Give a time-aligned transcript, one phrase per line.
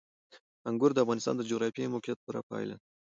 [0.69, 2.83] انګور د افغانستان د جغرافیایي موقیعت پوره پایله ده.